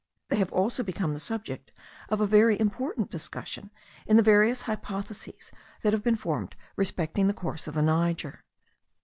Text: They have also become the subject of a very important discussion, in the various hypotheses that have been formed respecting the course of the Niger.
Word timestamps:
They 0.29 0.37
have 0.37 0.51
also 0.51 0.81
become 0.81 1.13
the 1.13 1.19
subject 1.19 1.71
of 2.09 2.19
a 2.19 2.25
very 2.25 2.59
important 2.59 3.11
discussion, 3.11 3.69
in 4.07 4.17
the 4.17 4.23
various 4.23 4.63
hypotheses 4.63 5.51
that 5.83 5.93
have 5.93 6.01
been 6.01 6.15
formed 6.15 6.55
respecting 6.75 7.27
the 7.27 7.35
course 7.35 7.67
of 7.67 7.75
the 7.75 7.83
Niger. 7.83 8.41